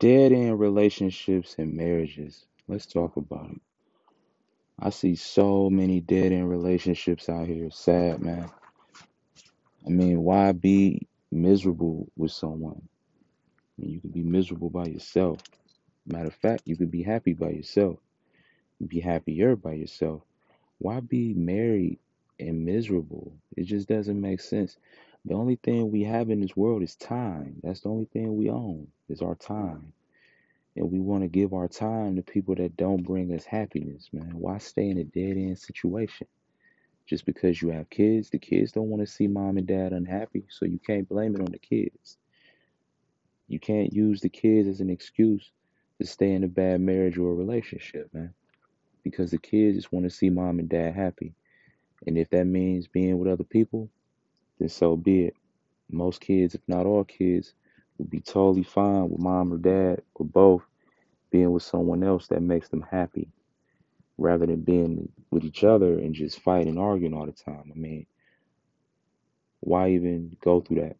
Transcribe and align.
Dead 0.00 0.32
end 0.32 0.60
relationships 0.60 1.56
and 1.58 1.74
marriages. 1.74 2.46
Let's 2.68 2.86
talk 2.86 3.16
about 3.18 3.52
it. 3.52 3.62
I 4.80 4.90
see 4.90 5.16
so 5.16 5.70
many 5.70 6.00
dead 6.00 6.32
end 6.32 6.50
relationships 6.50 7.28
out 7.28 7.48
here. 7.48 7.70
Sad, 7.70 8.22
man. 8.22 8.50
I 9.86 9.90
mean, 9.90 10.22
why 10.22 10.52
be 10.52 11.06
miserable 11.32 12.08
with 12.16 12.32
someone? 12.32 12.82
I 13.78 13.82
mean, 13.82 13.90
you 13.92 14.00
can 14.00 14.10
be 14.10 14.22
miserable 14.22 14.70
by 14.70 14.86
yourself. 14.86 15.40
Matter 16.06 16.28
of 16.28 16.34
fact, 16.34 16.62
you 16.66 16.76
could 16.76 16.90
be 16.90 17.02
happy 17.02 17.34
by 17.34 17.50
yourself. 17.50 17.98
Be 18.86 19.00
happier 19.00 19.56
by 19.56 19.74
yourself. 19.74 20.22
Why 20.78 21.00
be 21.00 21.34
married 21.34 21.98
and 22.40 22.64
miserable? 22.64 23.34
It 23.56 23.64
just 23.64 23.88
doesn't 23.88 24.20
make 24.20 24.40
sense. 24.40 24.78
The 25.26 25.34
only 25.34 25.56
thing 25.56 25.90
we 25.90 26.04
have 26.04 26.30
in 26.30 26.40
this 26.40 26.56
world 26.56 26.82
is 26.82 26.96
time. 26.96 27.56
That's 27.62 27.80
the 27.80 27.90
only 27.90 28.06
thing 28.06 28.36
we 28.36 28.48
own 28.48 28.88
is 29.08 29.20
our 29.20 29.34
time. 29.34 29.92
And 30.76 30.90
we 30.90 30.98
want 30.98 31.22
to 31.22 31.28
give 31.28 31.52
our 31.52 31.68
time 31.68 32.16
to 32.16 32.22
people 32.22 32.54
that 32.54 32.76
don't 32.76 33.02
bring 33.02 33.32
us 33.34 33.44
happiness, 33.44 34.08
man. 34.12 34.32
Why 34.34 34.58
stay 34.58 34.88
in 34.88 34.98
a 34.98 35.04
dead 35.04 35.36
end 35.36 35.58
situation? 35.58 36.26
Just 37.06 37.26
because 37.26 37.60
you 37.60 37.70
have 37.70 37.90
kids, 37.90 38.30
the 38.30 38.38
kids 38.38 38.72
don't 38.72 38.88
want 38.88 39.02
to 39.04 39.12
see 39.12 39.26
mom 39.26 39.58
and 39.58 39.66
dad 39.66 39.92
unhappy, 39.92 40.44
so 40.48 40.64
you 40.64 40.78
can't 40.78 41.08
blame 41.08 41.34
it 41.34 41.40
on 41.40 41.50
the 41.50 41.58
kids. 41.58 42.16
You 43.48 43.58
can't 43.58 43.92
use 43.92 44.20
the 44.20 44.28
kids 44.28 44.68
as 44.68 44.80
an 44.80 44.90
excuse 44.90 45.50
to 46.00 46.06
stay 46.06 46.32
in 46.32 46.44
a 46.44 46.48
bad 46.48 46.80
marriage 46.80 47.18
or 47.18 47.32
a 47.32 47.34
relationship, 47.34 48.08
man. 48.14 48.32
Because 49.02 49.32
the 49.32 49.38
kids 49.38 49.76
just 49.76 49.92
want 49.92 50.04
to 50.04 50.10
see 50.10 50.30
mom 50.30 50.60
and 50.60 50.68
dad 50.68 50.94
happy. 50.94 51.34
And 52.06 52.16
if 52.16 52.30
that 52.30 52.46
means 52.46 52.86
being 52.86 53.18
with 53.18 53.30
other 53.30 53.44
people, 53.44 53.90
then 54.60 54.68
so 54.68 54.96
be 54.96 55.24
it. 55.26 55.36
Most 55.90 56.20
kids, 56.20 56.54
if 56.54 56.60
not 56.68 56.86
all 56.86 57.04
kids, 57.04 57.54
would 57.98 58.10
be 58.10 58.20
totally 58.20 58.62
fine 58.62 59.10
with 59.10 59.20
mom 59.20 59.52
or 59.52 59.58
dad 59.58 60.02
or 60.14 60.26
both 60.26 60.62
being 61.30 61.52
with 61.52 61.64
someone 61.64 62.04
else 62.04 62.28
that 62.28 62.42
makes 62.42 62.68
them 62.68 62.86
happy 62.90 63.28
rather 64.18 64.46
than 64.46 64.60
being 64.60 65.10
with 65.30 65.44
each 65.44 65.64
other 65.64 65.98
and 65.98 66.14
just 66.14 66.40
fighting 66.40 66.68
and 66.68 66.78
arguing 66.78 67.14
all 67.14 67.26
the 67.26 67.32
time. 67.32 67.72
I 67.74 67.78
mean, 67.78 68.06
why 69.60 69.90
even 69.90 70.36
go 70.42 70.60
through 70.60 70.82
that? 70.82 70.96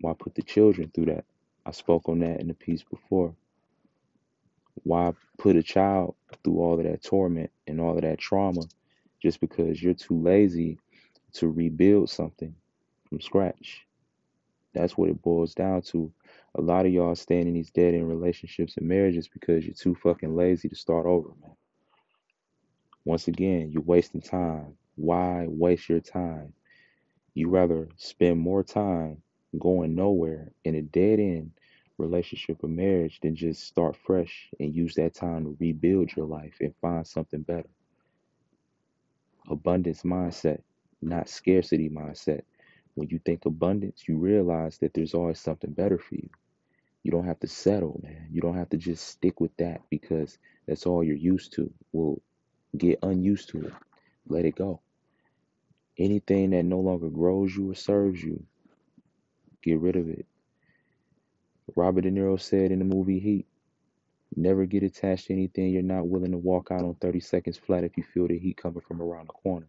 Why 0.00 0.14
put 0.18 0.34
the 0.34 0.42
children 0.42 0.90
through 0.94 1.06
that? 1.06 1.24
I 1.64 1.70
spoke 1.72 2.08
on 2.08 2.20
that 2.20 2.40
in 2.40 2.48
the 2.48 2.54
piece 2.54 2.82
before. 2.82 3.34
Why 4.82 5.12
put 5.38 5.56
a 5.56 5.62
child 5.62 6.16
through 6.42 6.58
all 6.58 6.78
of 6.78 6.84
that 6.84 7.02
torment 7.02 7.50
and 7.66 7.80
all 7.80 7.96
of 7.96 8.02
that 8.02 8.18
trauma 8.18 8.62
just 9.22 9.40
because 9.40 9.82
you're 9.82 9.94
too 9.94 10.20
lazy 10.20 10.78
to 11.34 11.48
rebuild 11.48 12.10
something 12.10 12.54
from 13.10 13.20
scratch? 13.20 13.86
That's 14.72 14.96
what 14.96 15.10
it 15.10 15.20
boils 15.22 15.54
down 15.54 15.82
to. 15.82 16.12
A 16.54 16.62
lot 16.62 16.86
of 16.86 16.92
y'all 16.92 17.16
staying 17.16 17.48
in 17.48 17.54
these 17.54 17.70
dead 17.70 17.94
end 17.94 18.08
relationships 18.08 18.76
and 18.78 18.88
marriages 18.88 19.28
because 19.28 19.66
you're 19.66 19.74
too 19.74 19.96
fucking 19.96 20.36
lazy 20.36 20.68
to 20.70 20.76
start 20.76 21.06
over, 21.06 21.30
man. 21.42 21.56
Once 23.04 23.28
again, 23.28 23.70
you're 23.72 23.82
wasting 23.82 24.22
time. 24.22 24.76
Why 24.96 25.46
waste 25.48 25.88
your 25.88 26.00
time? 26.00 26.52
You 27.34 27.48
rather 27.48 27.88
spend 27.96 28.38
more 28.38 28.62
time 28.62 29.22
going 29.58 29.94
nowhere 29.94 30.52
in 30.64 30.76
a 30.76 30.82
dead 30.82 31.18
end 31.18 31.52
relationship 31.98 32.62
or 32.62 32.68
marriage 32.68 33.20
than 33.20 33.36
just 33.36 33.66
start 33.66 33.96
fresh 33.96 34.50
and 34.60 34.74
use 34.74 34.94
that 34.94 35.14
time 35.14 35.44
to 35.44 35.56
rebuild 35.60 36.14
your 36.16 36.26
life 36.26 36.54
and 36.60 36.74
find 36.80 37.06
something 37.06 37.42
better. 37.42 37.68
Abundance 39.48 40.02
mindset, 40.02 40.62
not 41.02 41.28
scarcity 41.28 41.88
mindset. 41.88 42.42
When 43.00 43.08
you 43.08 43.18
think 43.18 43.46
abundance, 43.46 44.04
you 44.06 44.18
realize 44.18 44.76
that 44.80 44.92
there's 44.92 45.14
always 45.14 45.40
something 45.40 45.72
better 45.72 45.96
for 45.96 46.16
you. 46.16 46.28
You 47.02 47.10
don't 47.10 47.24
have 47.24 47.40
to 47.40 47.48
settle, 47.48 47.98
man. 48.02 48.28
You 48.30 48.42
don't 48.42 48.58
have 48.58 48.68
to 48.68 48.76
just 48.76 49.08
stick 49.08 49.40
with 49.40 49.56
that 49.56 49.80
because 49.88 50.36
that's 50.68 50.84
all 50.84 51.02
you're 51.02 51.16
used 51.16 51.54
to. 51.54 51.72
Well, 51.92 52.20
get 52.76 52.98
unused 53.02 53.48
to 53.52 53.62
it. 53.62 53.72
Let 54.28 54.44
it 54.44 54.54
go. 54.54 54.82
Anything 55.96 56.50
that 56.50 56.66
no 56.66 56.80
longer 56.80 57.08
grows 57.08 57.56
you 57.56 57.70
or 57.70 57.74
serves 57.74 58.22
you, 58.22 58.44
get 59.62 59.80
rid 59.80 59.96
of 59.96 60.06
it. 60.10 60.26
Robert 61.74 62.02
De 62.02 62.10
Niro 62.10 62.38
said 62.38 62.70
in 62.70 62.80
the 62.80 62.84
movie 62.84 63.18
Heat, 63.18 63.46
never 64.36 64.66
get 64.66 64.82
attached 64.82 65.28
to 65.28 65.32
anything 65.32 65.70
you're 65.70 65.82
not 65.82 66.06
willing 66.06 66.32
to 66.32 66.38
walk 66.38 66.68
out 66.70 66.84
on 66.84 66.96
30 66.96 67.20
seconds 67.20 67.56
flat 67.56 67.82
if 67.82 67.96
you 67.96 68.02
feel 68.02 68.28
the 68.28 68.38
heat 68.38 68.58
coming 68.58 68.82
from 68.86 69.00
around 69.00 69.28
the 69.28 69.32
corner, 69.32 69.68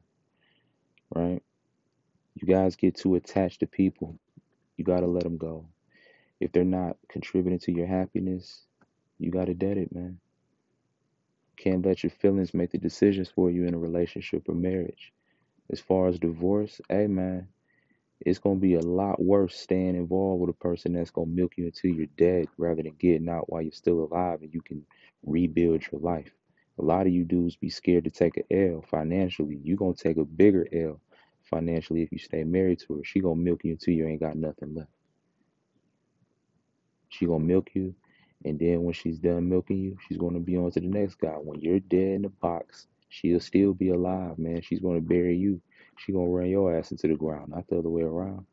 right? 1.16 1.42
You 2.36 2.48
guys 2.48 2.76
get 2.76 2.96
too 2.96 3.16
attached 3.16 3.60
to 3.60 3.68
people. 3.68 4.18
You 4.78 4.86
got 4.86 5.02
to 5.02 5.08
let 5.08 5.24
them 5.24 5.38
go. 5.38 5.66
If 6.40 6.52
they're 6.52 6.64
not 6.64 6.98
contributing 7.10 7.60
to 7.60 7.72
your 7.72 7.88
happiness, 7.88 8.66
you 9.20 9.32
got 9.32 9.46
to 9.46 9.54
dead 9.54 9.78
it, 9.78 9.94
man. 9.94 10.20
Can't 11.58 11.86
let 11.86 12.04
your 12.04 12.10
feelings 12.10 12.54
make 12.54 12.72
the 12.72 12.80
decisions 12.80 13.30
for 13.30 13.52
you 13.52 13.66
in 13.66 13.76
a 13.76 13.80
relationship 13.80 14.50
or 14.50 14.56
marriage. 14.56 15.14
As 15.70 15.80
far 15.80 16.08
as 16.08 16.20
divorce, 16.20 16.82
hey, 16.90 17.08
man, 17.08 17.48
it's 18.22 18.40
going 18.40 18.58
to 18.58 18.62
be 18.62 18.76
a 18.76 18.82
lot 18.82 19.22
worse 19.22 19.56
staying 19.56 19.96
involved 19.96 20.42
with 20.42 20.50
a 20.50 20.54
person 20.54 20.94
that's 20.94 21.12
going 21.12 21.30
to 21.30 21.36
milk 21.36 21.54
you 21.58 21.66
until 21.66 21.92
you're 21.92 22.08
dead 22.18 22.48
rather 22.58 22.82
than 22.82 22.96
getting 23.00 23.30
out 23.30 23.52
while 23.52 23.62
you're 23.62 23.72
still 23.72 24.04
alive 24.04 24.42
and 24.42 24.54
you 24.54 24.62
can 24.62 24.86
rebuild 25.26 25.84
your 25.92 26.02
life. 26.02 26.32
A 26.80 26.84
lot 26.84 27.06
of 27.08 27.14
you 27.14 27.24
dudes 27.24 27.56
be 27.56 27.70
scared 27.70 28.06
to 28.06 28.12
take 28.12 28.38
a 28.38 28.72
L 28.72 28.84
financially. 28.90 29.60
You're 29.64 29.78
going 29.78 29.94
to 29.94 30.04
take 30.04 30.18
a 30.18 30.26
bigger 30.26 30.68
L 30.74 31.00
financially 31.52 32.02
if 32.02 32.12
you 32.12 32.18
stay 32.18 32.44
married 32.44 32.80
to 32.80 32.96
her. 32.96 33.04
She 33.04 33.22
to 33.22 33.36
milk 33.36 33.64
you 33.64 33.74
until 33.74 33.94
you 33.94 34.08
ain't 34.08 34.22
got 34.22 34.36
nothing 34.36 34.74
left. 34.74 34.90
She 37.10 37.28
to 37.28 37.38
milk 37.38 37.70
you 37.76 37.94
and 38.44 38.60
then 38.60 38.84
when 38.84 38.94
she's 38.94 39.20
done 39.20 39.50
milking 39.50 39.78
you, 39.78 39.98
she's 40.08 40.18
to 40.34 40.40
be 40.40 40.58
on 40.58 40.72
to 40.72 40.80
the 40.80 40.88
next 40.88 41.16
guy. 41.16 41.34
When 41.34 41.62
you're 41.62 41.80
dead 41.80 42.16
in 42.16 42.22
the 42.24 42.30
box, 42.30 42.88
she'll 43.10 43.40
still 43.40 43.74
be 43.74 43.90
alive, 43.90 44.40
man. 44.40 44.62
She's 44.62 44.80
to 44.96 45.02
bury 45.02 45.38
you. 45.38 45.62
She 45.98 46.12
to 46.12 46.36
run 46.36 46.50
your 46.50 46.76
ass 46.76 46.92
into 46.92 47.08
the 47.08 47.16
ground, 47.16 47.50
not 47.50 47.68
the 47.68 47.78
other 47.78 47.90
way 47.90 48.02
around. 48.02 48.46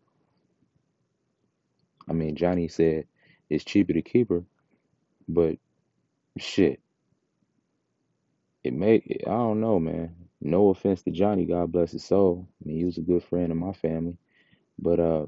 I 2.09 2.13
mean, 2.13 2.37
Johnny 2.37 2.69
said 2.69 3.05
it's 3.49 3.65
cheaper 3.65 3.95
to 3.95 4.03
keep 4.03 4.29
her, 4.29 4.45
but 5.27 5.57
shit, 6.37 6.81
it 8.63 8.75
may, 8.75 9.03
I 9.27 9.31
don't 9.31 9.61
know, 9.61 9.79
man. 9.79 10.15
No 10.41 10.71
offense 10.71 11.03
to 11.03 11.11
Johnny, 11.11 11.47
God 11.47 11.73
bless 11.73 11.93
his 11.93 12.05
soul. 12.05 12.49
I 12.63 12.69
mean, 12.69 12.79
he 12.79 12.85
was 12.85 12.99
a 12.99 13.03
good 13.03 13.25
friend 13.25 13.51
of 13.51 13.59
my 13.59 13.73
family. 13.73 14.17
But, 14.79 15.01
uh, 15.01 15.27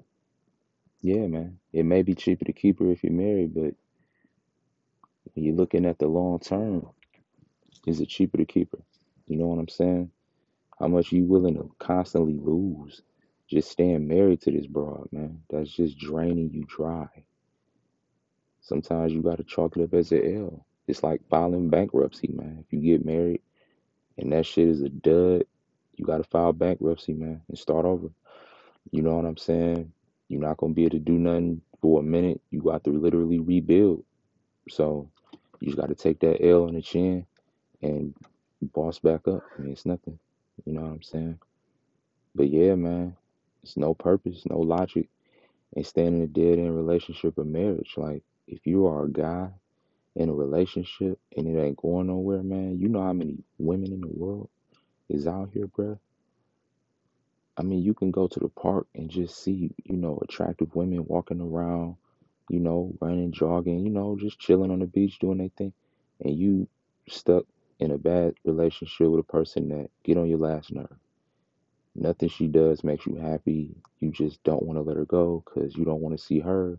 yeah, 1.02 1.26
man, 1.26 1.58
it 1.72 1.84
may 1.84 2.02
be 2.02 2.14
cheaper 2.14 2.44
to 2.44 2.52
keep 2.52 2.78
her 2.80 2.90
if 2.90 3.02
you're 3.04 3.12
married, 3.12 3.54
but 3.54 3.74
when 5.34 5.44
you're 5.44 5.56
looking 5.56 5.86
at 5.86 5.98
the 5.98 6.08
long 6.08 6.38
term, 6.40 6.88
is 7.86 8.00
it 8.00 8.08
cheaper 8.08 8.38
to 8.38 8.44
keep 8.44 8.72
her? 8.72 8.82
You 9.26 9.36
know 9.36 9.46
what 9.46 9.58
I'm 9.58 9.68
saying? 9.68 10.10
How 10.78 10.88
much 10.88 11.12
you 11.12 11.24
willing 11.24 11.54
to 11.56 11.70
constantly 11.78 12.34
lose 12.34 13.02
just 13.48 13.70
staying 13.70 14.08
married 14.08 14.42
to 14.42 14.50
this 14.50 14.66
broad, 14.66 15.08
man? 15.12 15.42
That's 15.50 15.70
just 15.70 15.98
draining 15.98 16.50
you 16.52 16.64
dry. 16.68 17.08
Sometimes 18.62 19.12
you 19.12 19.22
gotta 19.22 19.44
chalk 19.44 19.76
it 19.76 19.82
up 19.82 19.94
as 19.94 20.12
a 20.12 20.36
L. 20.36 20.66
It's 20.86 21.02
like 21.02 21.28
filing 21.28 21.70
bankruptcy, 21.70 22.28
man. 22.32 22.64
If 22.66 22.72
you 22.72 22.80
get 22.80 23.06
married 23.06 23.40
and 24.20 24.32
that 24.32 24.46
shit 24.46 24.68
is 24.68 24.82
a 24.82 24.88
dud, 24.88 25.44
you 25.96 26.04
gotta 26.04 26.24
file 26.24 26.52
bankruptcy, 26.52 27.14
man, 27.14 27.42
and 27.48 27.58
start 27.58 27.84
over. 27.84 28.08
You 28.90 29.02
know 29.02 29.16
what 29.16 29.24
I'm 29.24 29.36
saying? 29.36 29.92
You're 30.28 30.40
not 30.40 30.56
gonna 30.56 30.74
be 30.74 30.84
able 30.84 30.98
to 30.98 30.98
do 30.98 31.12
nothing 31.12 31.60
for 31.80 32.00
a 32.00 32.02
minute. 32.02 32.40
You 32.50 32.62
got 32.62 32.84
to 32.84 32.90
literally 32.90 33.38
rebuild. 33.38 34.04
So 34.68 35.10
you 35.60 35.68
just 35.68 35.80
gotta 35.80 35.94
take 35.94 36.20
that 36.20 36.44
L 36.44 36.64
on 36.64 36.74
the 36.74 36.82
chin 36.82 37.26
and 37.82 38.14
boss 38.62 38.98
back 38.98 39.26
up. 39.28 39.42
I 39.58 39.62
mean, 39.62 39.72
it's 39.72 39.86
nothing. 39.86 40.18
You 40.64 40.74
know 40.74 40.82
what 40.82 40.92
I'm 40.92 41.02
saying? 41.02 41.38
But 42.34 42.50
yeah, 42.50 42.74
man, 42.74 43.16
it's 43.62 43.76
no 43.76 43.94
purpose, 43.94 44.42
no 44.48 44.58
logic 44.58 45.08
staying 45.82 46.16
in 46.16 46.22
a 46.22 46.26
dead 46.26 46.58
end 46.58 46.76
relationship 46.76 47.38
or 47.38 47.44
marriage. 47.44 47.94
Like, 47.96 48.22
if 48.46 48.66
you 48.66 48.86
are 48.86 49.04
a 49.04 49.10
guy 49.10 49.50
in 50.20 50.28
a 50.28 50.34
relationship 50.34 51.18
and 51.34 51.48
it 51.48 51.58
ain't 51.58 51.78
going 51.78 52.08
nowhere, 52.08 52.42
man, 52.42 52.78
you 52.78 52.88
know 52.88 53.02
how 53.02 53.14
many 53.14 53.38
women 53.58 53.90
in 53.90 54.02
the 54.02 54.08
world 54.08 54.50
is 55.08 55.26
out 55.26 55.48
here, 55.54 55.66
bruh? 55.66 55.98
I 57.56 57.62
mean, 57.62 57.82
you 57.82 57.94
can 57.94 58.10
go 58.10 58.28
to 58.28 58.38
the 58.38 58.48
park 58.48 58.86
and 58.94 59.10
just 59.10 59.42
see, 59.42 59.72
you 59.84 59.96
know, 59.96 60.18
attractive 60.22 60.74
women 60.74 61.06
walking 61.06 61.40
around, 61.40 61.96
you 62.50 62.60
know, 62.60 62.92
running, 63.00 63.32
jogging, 63.32 63.80
you 63.80 63.90
know, 63.90 64.18
just 64.20 64.38
chilling 64.38 64.70
on 64.70 64.80
the 64.80 64.86
beach 64.86 65.18
doing 65.20 65.38
their 65.38 65.48
thing. 65.56 65.72
And 66.22 66.38
you 66.38 66.68
stuck 67.08 67.44
in 67.78 67.90
a 67.90 67.98
bad 67.98 68.34
relationship 68.44 69.08
with 69.08 69.20
a 69.20 69.32
person 69.32 69.70
that 69.70 69.90
get 70.04 70.18
on 70.18 70.28
your 70.28 70.38
last 70.38 70.70
nerve. 70.70 70.96
Nothing 71.94 72.28
she 72.28 72.46
does 72.46 72.84
makes 72.84 73.06
you 73.06 73.16
happy. 73.16 73.74
You 74.00 74.10
just 74.10 74.42
don't 74.44 74.64
want 74.64 74.76
to 74.76 74.82
let 74.82 74.98
her 74.98 75.06
go 75.06 75.42
because 75.46 75.76
you 75.76 75.86
don't 75.86 76.02
want 76.02 76.18
to 76.18 76.22
see 76.22 76.40
her 76.40 76.78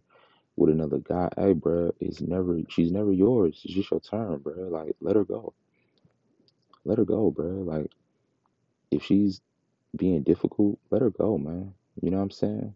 with 0.62 0.70
another 0.70 1.00
guy. 1.00 1.28
Hey, 1.36 1.54
bro, 1.54 1.92
it's 2.00 2.22
never 2.22 2.60
she's 2.70 2.92
never 2.92 3.12
yours. 3.12 3.60
It's 3.66 3.74
just 3.74 3.90
your 3.90 4.00
turn, 4.00 4.38
bro. 4.38 4.54
Like, 4.70 4.96
let 5.02 5.16
her 5.16 5.24
go. 5.24 5.54
Let 6.86 7.00
her 7.00 7.06
go, 7.06 7.32
bro. 7.32 7.48
Like, 7.48 7.92
if 8.92 9.04
she's 9.04 9.42
being 9.96 10.22
difficult, 10.22 10.78
let 10.92 11.02
her 11.02 11.10
go, 11.10 11.40
man. 11.40 11.74
You 12.02 12.12
know 12.12 12.18
what 12.18 12.24
I'm 12.24 12.32
saying? 12.32 12.76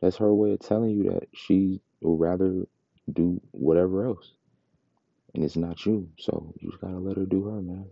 That's 0.00 0.16
her 0.16 0.34
way 0.34 0.52
of 0.52 0.60
telling 0.60 0.90
you 0.90 1.12
that 1.12 1.28
she 1.32 1.80
would 2.00 2.18
rather 2.18 2.66
do 3.12 3.40
whatever 3.52 4.04
else. 4.04 4.32
And 5.34 5.44
it's 5.44 5.56
not 5.56 5.86
you. 5.86 6.08
So 6.18 6.52
you 6.58 6.70
just 6.70 6.80
gotta 6.80 6.98
let 6.98 7.16
her 7.18 7.24
do 7.24 7.44
her, 7.44 7.62
man. 7.62 7.86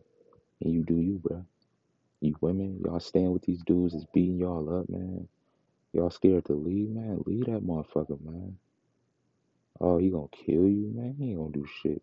And 0.61 0.73
you 0.73 0.83
do 0.83 0.97
you, 0.97 1.23
bruh. 1.23 1.45
You 2.21 2.35
women, 2.41 2.81
y'all 2.85 2.99
stand 3.01 3.33
with 3.33 3.43
these 3.43 3.63
dudes 3.63 3.95
that's 3.95 4.07
beating 4.13 4.39
y'all 4.39 4.81
up, 4.81 4.89
man. 4.89 5.29
Y'all 5.93 6.11
scared 6.11 6.47
to 6.47 6.55
leave, 6.55 6.91
man. 6.91 7.23
Leave 7.27 7.47
that 7.47 7.65
motherfucker, 7.65 8.21
man. 8.25 8.59
Oh, 9.81 9.99
he 9.99 10.11
gonna 10.11 10.29
kill 10.33 10.69
you, 10.69 10.93
man. 10.95 11.17
He 11.19 11.31
ain't 11.31 11.39
gonna 11.39 11.53
do 11.53 11.67
shit. 11.83 12.03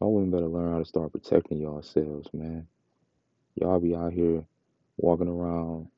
Y'all 0.00 0.14
women 0.14 0.30
better 0.32 0.48
learn 0.48 0.72
how 0.72 0.78
to 0.80 0.86
start 0.86 1.12
protecting 1.12 1.58
yourselves, 1.60 2.28
man. 2.34 2.66
Y'all 3.56 3.80
be 3.80 3.94
out 3.96 4.12
here 4.12 4.44
walking 4.98 5.28
around 5.28 5.88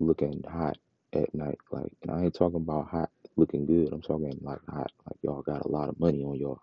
looking 0.00 0.42
hot 0.50 0.78
at 1.12 1.34
night. 1.34 1.58
Like, 1.70 1.92
and 2.02 2.10
I 2.10 2.24
ain't 2.24 2.34
talking 2.34 2.56
about 2.58 2.88
hot 2.88 3.10
looking 3.36 3.66
good. 3.66 3.92
I'm 3.92 4.02
talking 4.02 4.38
like 4.42 4.60
hot, 4.68 4.92
like 5.06 5.18
y'all 5.22 5.42
got 5.42 5.64
a 5.66 5.68
lot 5.68 5.88
of 5.88 6.00
money 6.00 6.24
on 6.24 6.36
y'all. 6.36 6.62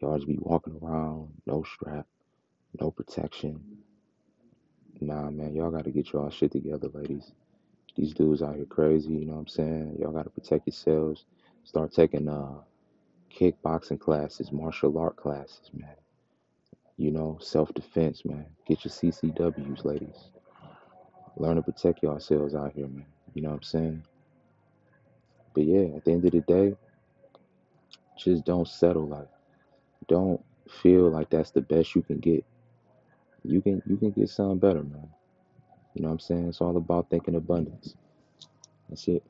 Y'all 0.00 0.16
just 0.16 0.28
be 0.28 0.38
walking 0.40 0.78
around, 0.82 1.30
no 1.46 1.64
strap, 1.64 2.06
no 2.80 2.90
protection. 2.90 3.60
Nah, 5.00 5.30
man, 5.30 5.54
y'all 5.54 5.70
got 5.70 5.84
to 5.84 5.90
get 5.90 6.12
y'all 6.12 6.30
shit 6.30 6.52
together, 6.52 6.88
ladies. 6.94 7.32
These 7.96 8.14
dudes 8.14 8.42
out 8.42 8.56
here 8.56 8.66
crazy, 8.66 9.12
you 9.12 9.26
know 9.26 9.34
what 9.34 9.40
I'm 9.40 9.48
saying? 9.48 9.98
Y'all 10.00 10.12
got 10.12 10.24
to 10.24 10.30
protect 10.30 10.66
yourselves. 10.66 11.26
Start 11.64 11.92
taking 11.92 12.28
uh 12.28 12.60
kickboxing 13.34 14.00
classes, 14.00 14.52
martial 14.52 14.98
art 14.98 15.16
classes, 15.16 15.70
man. 15.74 15.96
You 16.96 17.10
know, 17.12 17.38
self 17.40 17.72
defense, 17.74 18.24
man. 18.24 18.46
Get 18.66 18.84
your 18.84 18.92
CCWs, 18.92 19.84
ladies. 19.84 20.30
Learn 21.36 21.56
to 21.56 21.62
protect 21.62 22.02
yourselves 22.02 22.54
out 22.54 22.72
here, 22.74 22.88
man. 22.88 23.06
You 23.34 23.42
know 23.42 23.50
what 23.50 23.56
I'm 23.56 23.62
saying? 23.62 24.04
But 25.54 25.64
yeah, 25.64 25.96
at 25.96 26.04
the 26.04 26.12
end 26.12 26.24
of 26.24 26.32
the 26.32 26.40
day, 26.42 26.76
just 28.18 28.44
don't 28.44 28.68
settle. 28.68 29.08
Like, 29.08 29.28
don't 30.08 30.42
feel 30.82 31.10
like 31.10 31.30
that's 31.30 31.52
the 31.52 31.62
best 31.62 31.94
you 31.96 32.02
can 32.02 32.18
get. 32.18 32.44
You 33.44 33.60
can 33.62 33.82
you 33.86 33.96
can 33.96 34.10
get 34.12 34.30
something 34.30 34.58
better, 34.58 34.82
man. 34.82 35.08
You 35.94 36.02
know 36.02 36.08
what 36.08 36.14
I'm 36.14 36.20
saying? 36.20 36.48
It's 36.48 36.60
all 36.60 36.76
about 36.76 37.10
thinking 37.10 37.36
abundance. 37.36 37.94
That's 38.88 39.08
it. 39.08 39.24